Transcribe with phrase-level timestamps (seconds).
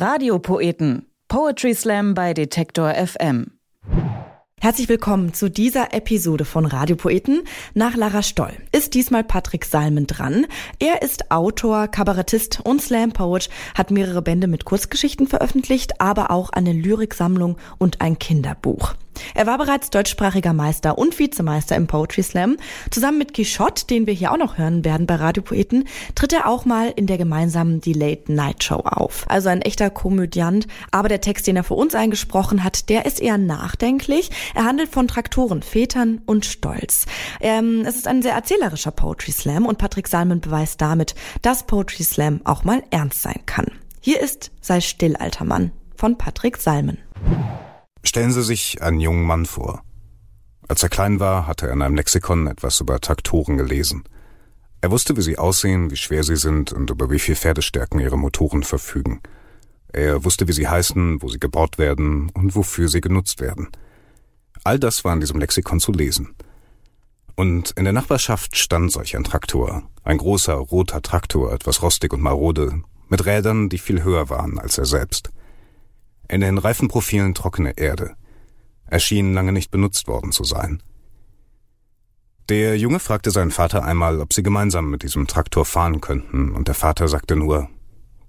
[0.00, 1.06] Radiopoeten.
[1.26, 3.58] Poetry Slam bei Detektor FM.
[4.60, 7.42] Herzlich willkommen zu dieser Episode von Radiopoeten.
[7.74, 10.46] Nach Lara Stoll ist diesmal Patrick Salmen dran.
[10.78, 16.72] Er ist Autor, Kabarettist und Slam-Poet, hat mehrere Bände mit Kurzgeschichten veröffentlicht, aber auch eine
[16.72, 18.94] Lyriksammlung und ein Kinderbuch.
[19.34, 22.56] Er war bereits deutschsprachiger Meister und Vizemeister im Poetry Slam.
[22.90, 26.64] Zusammen mit Quichotte, den wir hier auch noch hören werden bei Radiopoeten, tritt er auch
[26.64, 29.24] mal in der gemeinsamen Die Late Night Show auf.
[29.28, 30.66] Also ein echter Komödiant.
[30.90, 34.30] Aber der Text, den er für uns eingesprochen hat, der ist eher nachdenklich.
[34.54, 37.06] Er handelt von Traktoren, Vätern und Stolz.
[37.40, 42.04] Ähm, es ist ein sehr erzählerischer Poetry Slam und Patrick Salmen beweist damit, dass Poetry
[42.04, 43.66] Slam auch mal ernst sein kann.
[44.00, 46.98] Hier ist Sei still, alter Mann von Patrick Salmen.
[48.02, 49.82] Stellen Sie sich einen jungen Mann vor.
[50.68, 54.04] Als er klein war, hatte er in einem Lexikon etwas über Traktoren gelesen.
[54.80, 58.18] Er wusste, wie sie aussehen, wie schwer sie sind und über wie viel Pferdestärken ihre
[58.18, 59.20] Motoren verfügen.
[59.92, 63.68] Er wusste, wie sie heißen, wo sie gebaut werden und wofür sie genutzt werden.
[64.62, 66.34] All das war in diesem Lexikon zu lesen.
[67.34, 72.20] Und in der Nachbarschaft stand solch ein Traktor, ein großer roter Traktor, etwas rostig und
[72.20, 75.30] marode, mit Rädern, die viel höher waren als er selbst.
[76.28, 78.14] In den Reifenprofilen trockene Erde.
[78.86, 80.82] Er schien lange nicht benutzt worden zu sein.
[82.48, 86.68] Der Junge fragte seinen Vater einmal, ob sie gemeinsam mit diesem Traktor fahren könnten, und
[86.68, 87.68] der Vater sagte nur,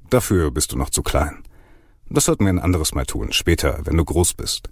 [0.09, 1.44] Dafür bist du noch zu klein.
[2.09, 4.69] Das sollten wir ein anderes Mal tun, später, wenn du groß bist.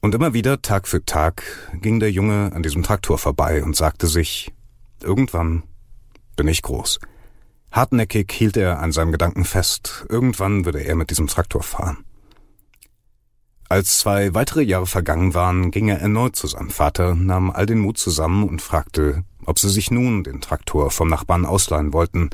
[0.00, 1.42] Und immer wieder, Tag für Tag,
[1.74, 4.52] ging der Junge an diesem Traktor vorbei und sagte sich,
[5.02, 5.64] irgendwann
[6.36, 7.00] bin ich groß.
[7.76, 12.06] Hartnäckig hielt er an seinem Gedanken fest, irgendwann würde er mit diesem Traktor fahren.
[13.68, 17.80] Als zwei weitere Jahre vergangen waren, ging er erneut zu seinem Vater, nahm all den
[17.80, 22.30] Mut zusammen und fragte, ob sie sich nun den Traktor vom Nachbarn ausleihen wollten,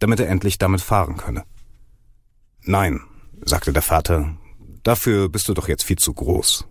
[0.00, 1.44] damit er endlich damit fahren könne.
[2.62, 3.02] Nein,
[3.40, 4.36] sagte der Vater,
[4.82, 6.66] dafür bist du doch jetzt viel zu groß.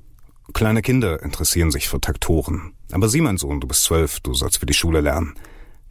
[0.53, 2.73] Kleine Kinder interessieren sich für Traktoren.
[2.91, 5.33] Aber sieh, mein Sohn, du bist zwölf, du sollst für die Schule lernen.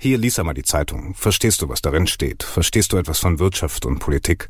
[0.03, 1.13] Hier, lies einmal die Zeitung.
[1.13, 2.43] Verstehst du, was darin steht?
[2.43, 4.49] Verstehst du etwas von Wirtschaft und Politik?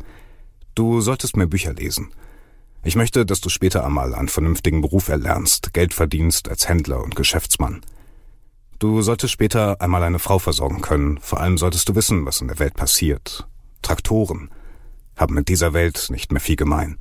[0.77, 2.15] Du solltest mehr Bücher lesen.
[2.85, 7.17] Ich möchte, dass du später einmal einen vernünftigen Beruf erlernst, Geld verdienst als Händler und
[7.17, 7.81] Geschäftsmann.
[8.79, 12.47] Du solltest später einmal eine Frau versorgen können, vor allem solltest du wissen, was in
[12.47, 13.49] der Welt passiert.
[13.83, 14.51] Traktoren
[15.17, 16.97] haben mit dieser Welt nicht mehr viel gemein.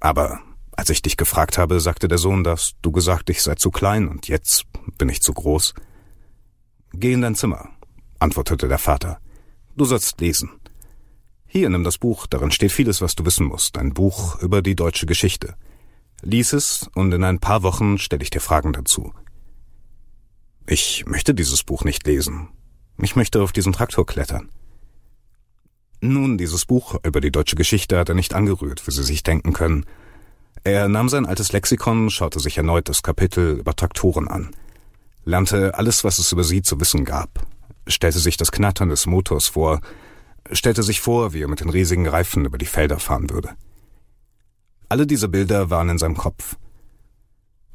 [0.00, 0.40] Aber
[0.72, 4.08] als ich dich gefragt habe, sagte der Sohn, dass du gesagt, ich sei zu klein
[4.08, 4.64] und jetzt
[4.96, 5.74] bin ich zu groß.
[6.98, 7.68] Geh in dein Zimmer,
[8.20, 9.18] antwortete der Vater.
[9.76, 10.50] Du sollst lesen.
[11.46, 14.74] Hier nimm das Buch, darin steht vieles, was du wissen musst, ein Buch über die
[14.74, 15.56] deutsche Geschichte.
[16.22, 19.12] Lies es und in ein paar Wochen stelle ich dir Fragen dazu.
[20.66, 22.48] Ich möchte dieses Buch nicht lesen.
[23.02, 24.48] Ich möchte auf diesen Traktor klettern.
[26.00, 29.52] Nun, dieses Buch über die deutsche Geschichte hat er nicht angerührt, wie Sie sich denken
[29.52, 29.84] können.
[30.64, 34.50] Er nahm sein altes Lexikon, schaute sich erneut das Kapitel über Traktoren an
[35.26, 37.46] lernte alles, was es über sie zu wissen gab,
[37.86, 39.80] stellte sich das Knattern des Motors vor,
[40.52, 43.50] stellte sich vor, wie er mit den riesigen Reifen über die Felder fahren würde.
[44.88, 46.56] Alle diese Bilder waren in seinem Kopf.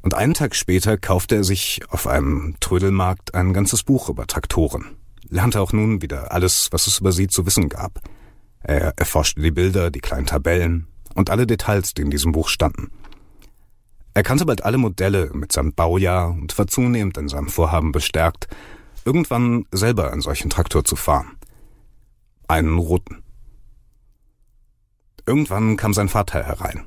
[0.00, 4.96] Und einen Tag später kaufte er sich auf einem Trödelmarkt ein ganzes Buch über Traktoren,
[5.28, 8.00] lernte auch nun wieder alles, was es über sie zu wissen gab.
[8.60, 12.90] Er erforschte die Bilder, die kleinen Tabellen und alle Details, die in diesem Buch standen.
[14.14, 18.48] Er kannte bald alle Modelle mit seinem Baujahr und war zunehmend in seinem Vorhaben bestärkt,
[19.04, 21.36] irgendwann selber einen solchen Traktor zu fahren.
[22.46, 23.22] Einen roten.
[25.26, 26.84] Irgendwann kam sein Vater herein.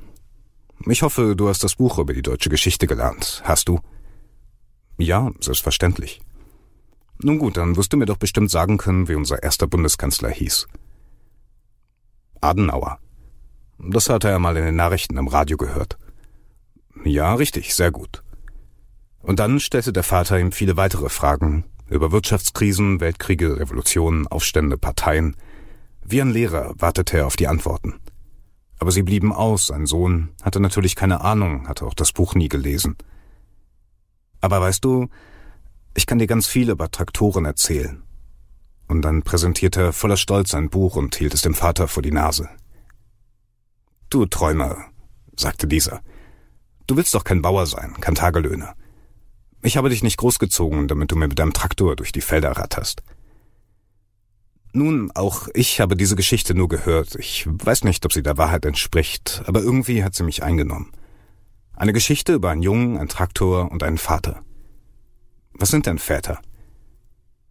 [0.87, 3.41] Ich hoffe, du hast das Buch über die deutsche Geschichte gelernt.
[3.45, 3.79] Hast du?
[4.97, 6.21] Ja, selbstverständlich.
[7.19, 10.67] Nun gut, dann wirst du mir doch bestimmt sagen können, wie unser erster Bundeskanzler hieß.
[12.41, 12.99] Adenauer.
[13.79, 15.97] Das hatte er mal in den Nachrichten im Radio gehört.
[17.03, 18.23] Ja, richtig, sehr gut.
[19.21, 25.35] Und dann stellte der Vater ihm viele weitere Fragen über Wirtschaftskrisen, Weltkriege, Revolutionen, Aufstände, Parteien.
[26.03, 27.95] Wie ein Lehrer wartete er auf die Antworten.
[28.79, 32.49] Aber sie blieben aus, sein Sohn hatte natürlich keine Ahnung, hatte auch das Buch nie
[32.49, 32.97] gelesen.
[34.41, 35.09] Aber weißt du,
[35.95, 38.03] ich kann dir ganz viel über Traktoren erzählen.
[38.87, 42.11] Und dann präsentierte er voller Stolz ein Buch und hielt es dem Vater vor die
[42.11, 42.49] Nase.
[44.09, 44.85] Du Träumer,
[45.35, 46.01] sagte dieser,
[46.87, 48.75] Du willst doch kein Bauer sein, kein Tagelöhner.
[49.61, 53.01] Ich habe dich nicht großgezogen, damit du mir mit deinem Traktor durch die Felder ratterst.
[54.73, 57.15] Nun, auch ich habe diese Geschichte nur gehört.
[57.15, 60.91] Ich weiß nicht, ob sie der Wahrheit entspricht, aber irgendwie hat sie mich eingenommen.
[61.73, 64.43] Eine Geschichte über einen Jungen, einen Traktor und einen Vater.
[65.53, 66.39] Was sind denn Väter?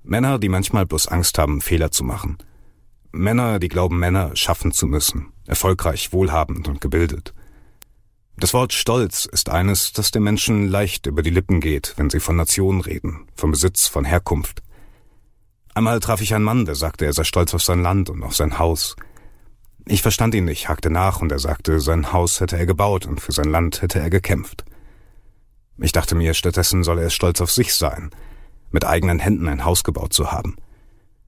[0.03, 2.39] Männer, die manchmal bloß Angst haben, Fehler zu machen.
[3.11, 7.34] Männer, die glauben, Männer schaffen zu müssen, erfolgreich, wohlhabend und gebildet.
[8.37, 12.19] Das Wort Stolz ist eines, das den Menschen leicht über die Lippen geht, wenn sie
[12.19, 14.63] von Nationen reden, vom Besitz, von Herkunft.
[15.73, 18.35] Einmal traf ich einen Mann, der sagte, er sei stolz auf sein Land und auf
[18.35, 18.97] sein Haus.
[19.87, 23.21] Ich verstand ihn nicht, hakte nach und er sagte, sein Haus hätte er gebaut und
[23.21, 24.65] für sein Land hätte er gekämpft.
[25.79, 28.11] Ich dachte mir, stattdessen solle er stolz auf sich sein,
[28.71, 30.57] mit eigenen Händen ein Haus gebaut zu haben.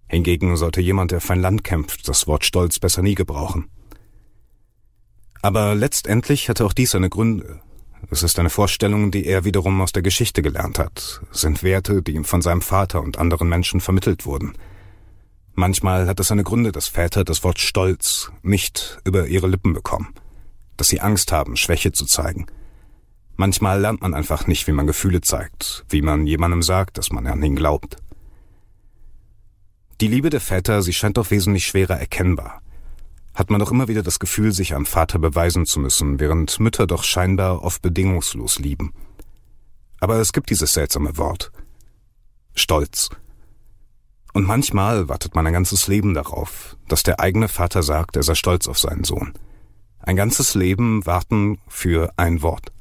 [0.09, 3.69] Hingegen sollte jemand, der für ein Land kämpft, das Wort Stolz besser nie gebrauchen.
[5.47, 7.61] Aber letztendlich hatte auch dies seine Gründe.
[8.11, 12.03] Es ist eine Vorstellung, die er wiederum aus der Geschichte gelernt hat, es sind Werte,
[12.03, 14.55] die ihm von seinem Vater und anderen Menschen vermittelt wurden.
[15.55, 20.15] Manchmal hat es seine Gründe, dass Väter das Wort Stolz nicht über ihre Lippen bekommen,
[20.77, 22.47] dass sie Angst haben, Schwäche zu zeigen.
[23.37, 27.25] Manchmal lernt man einfach nicht, wie man Gefühle zeigt, wie man jemandem sagt, dass man
[27.29, 27.99] an ihn glaubt.
[30.01, 32.63] Die Liebe der Väter, sie scheint doch wesentlich schwerer erkennbar
[33.37, 36.87] hat man doch immer wieder das Gefühl, sich am Vater beweisen zu müssen, während Mütter
[36.87, 38.95] doch scheinbar oft bedingungslos lieben.
[40.01, 41.53] Aber es gibt dieses seltsame Wort.
[42.55, 43.11] Stolz.
[44.33, 48.35] Und manchmal wartet man ein ganzes Leben darauf, dass der eigene Vater sagt, er sei
[48.35, 49.35] stolz auf seinen Sohn.
[49.99, 52.73] Ein ganzes Leben warten für ein Wort.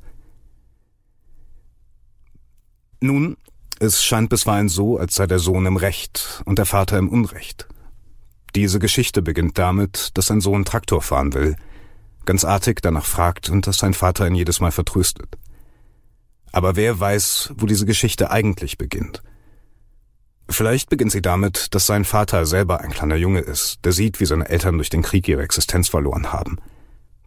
[3.01, 3.35] Nun,
[3.79, 7.67] es scheint bisweilen so, als sei der Sohn im Recht und der Vater im Unrecht.
[8.55, 11.57] Diese Geschichte beginnt damit, dass sein Sohn Traktor fahren will,
[12.23, 15.37] ganz artig danach fragt und dass sein Vater ihn jedes Mal vertröstet.
[16.53, 19.21] Aber wer weiß, wo diese Geschichte eigentlich beginnt?
[20.47, 24.25] Vielleicht beginnt sie damit, dass sein Vater selber ein kleiner Junge ist, der sieht, wie
[24.25, 26.59] seine Eltern durch den Krieg ihre Existenz verloren haben,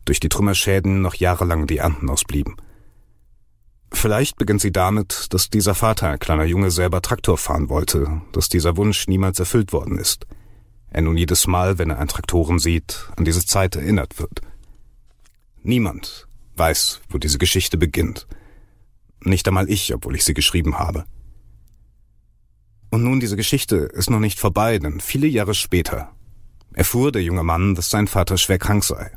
[0.07, 2.57] durch die Trümmerschäden noch jahrelang die Ernten ausblieben.
[3.93, 8.49] Vielleicht beginnt sie damit, dass dieser Vater, ein kleiner Junge, selber Traktor fahren wollte, dass
[8.49, 10.27] dieser Wunsch niemals erfüllt worden ist
[10.91, 14.41] er nun jedes Mal, wenn er einen Traktoren sieht, an diese Zeit erinnert wird.
[15.63, 16.27] Niemand
[16.57, 18.27] weiß, wo diese Geschichte beginnt.
[19.23, 21.05] Nicht einmal ich, obwohl ich sie geschrieben habe.
[22.91, 26.13] Und nun, diese Geschichte ist noch nicht vorbei, denn viele Jahre später
[26.73, 29.11] erfuhr der junge Mann, dass sein Vater schwer krank sei,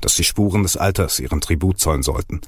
[0.00, 2.40] dass die Spuren des Alters ihren Tribut zollen sollten.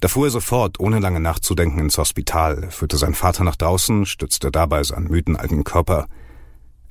[0.00, 4.50] Da fuhr er sofort, ohne lange nachzudenken, ins Hospital, führte seinen Vater nach draußen, stützte
[4.50, 6.08] dabei seinen müden alten Körper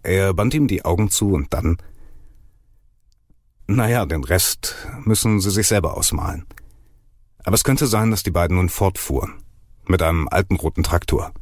[0.07, 1.77] er band ihm die Augen zu und dann.
[3.67, 6.45] Naja, den Rest müssen sie sich selber ausmalen.
[7.43, 9.43] Aber es könnte sein, dass die beiden nun fortfuhren.
[9.85, 11.33] Mit einem alten roten Traktor.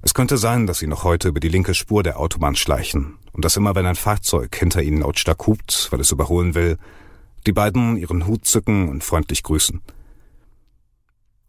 [0.00, 3.44] Es könnte sein, dass sie noch heute über die linke Spur der Autobahn schleichen und
[3.44, 6.78] dass immer, wenn ein Fahrzeug hinter ihnen lautstark hupt, weil es überholen will,
[7.46, 9.80] die beiden ihren Hut zücken und freundlich grüßen.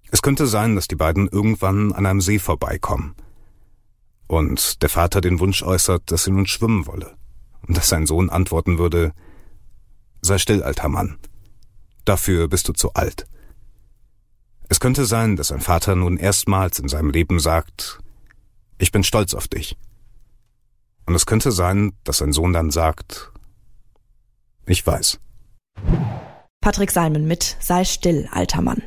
[0.09, 3.15] Es könnte sein, dass die beiden irgendwann an einem See vorbeikommen
[4.27, 7.15] und der Vater den Wunsch äußert, dass er nun schwimmen wolle,
[7.67, 9.13] und dass sein Sohn antworten würde
[10.21, 11.17] Sei still, alter Mann.
[12.05, 13.27] Dafür bist du zu alt.
[14.69, 17.99] Es könnte sein, dass ein Vater nun erstmals in seinem Leben sagt
[18.77, 19.77] Ich bin stolz auf dich.
[21.05, 23.31] Und es könnte sein, dass sein Sohn dann sagt
[24.65, 25.19] Ich weiß.
[26.61, 28.81] Patrick Salmen mit Sei still, alter Mann.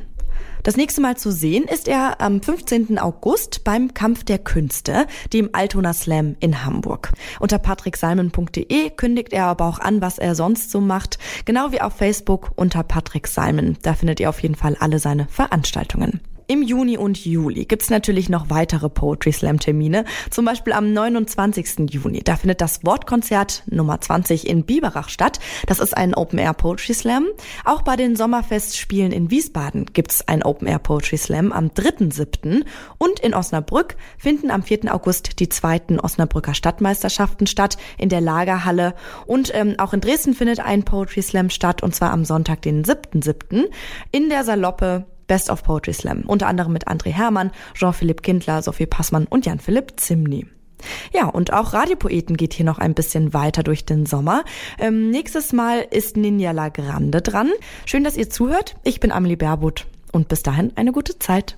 [0.67, 2.99] Das nächste Mal zu sehen ist er am 15.
[2.99, 7.13] August beim Kampf der Künste, dem Altona Slam in Hamburg.
[7.39, 11.93] Unter patricksalmen.de kündigt er aber auch an, was er sonst so macht, genau wie auf
[11.93, 13.77] Facebook unter Patrick Salmen.
[13.81, 16.19] Da findet ihr auf jeden Fall alle seine Veranstaltungen.
[16.49, 21.89] Im Juni und Juli gibt's natürlich noch weitere Poetry Slam Termine, zum Beispiel am 29.
[21.89, 22.21] Juni.
[22.23, 25.41] Da findet das Wortkonzert Nummer 20 in Biberach statt.
[25.65, 27.25] Das ist ein Open Air Poetry Slam.
[27.65, 32.63] Auch bei den Sommerfestspielen in Wiesbaden gibt's ein Open Air Poetry Slam am 3.7.
[32.97, 34.95] Und in Osnabrück finden am 4.
[34.95, 38.93] August die zweiten Osnabrücker Stadtmeisterschaften statt in der Lagerhalle.
[39.25, 42.85] Und ähm, auch in Dresden findet ein Poetry Slam statt und zwar am Sonntag, den
[42.85, 43.65] 7.7.
[44.13, 46.23] in der Saloppe Best of Poetry Slam.
[46.25, 50.47] Unter anderem mit André Hermann, Jean-Philippe Kindler, Sophie Passmann und Jan-Philipp Zimny.
[51.13, 54.43] Ja, und auch Radiopoeten geht hier noch ein bisschen weiter durch den Sommer.
[54.79, 57.51] Ähm, nächstes Mal ist Ninja La Grande dran.
[57.85, 58.75] Schön, dass ihr zuhört.
[58.83, 61.57] Ich bin Amelie Berbot und bis dahin eine gute Zeit.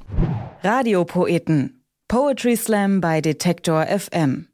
[0.64, 1.84] Radiopoeten.
[2.08, 4.48] Poetry Slam bei Detektor FM.